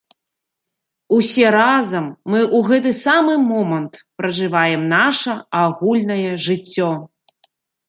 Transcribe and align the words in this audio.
Усе 1.17 1.47
разам 1.55 2.05
мы 2.31 2.39
ў 2.45 2.71
гэты 2.71 2.95
самы 3.03 3.37
момант 3.51 3.93
пражываем 4.23 4.89
наша 4.97 5.39
агульнае 5.63 6.27
жыццё. 6.49 6.91